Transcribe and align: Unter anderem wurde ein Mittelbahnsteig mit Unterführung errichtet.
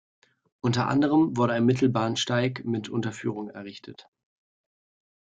Unter 0.61 0.87
anderem 0.87 1.37
wurde 1.37 1.53
ein 1.53 1.63
Mittelbahnsteig 1.63 2.65
mit 2.65 2.89
Unterführung 2.89 3.51
errichtet. 3.51 4.09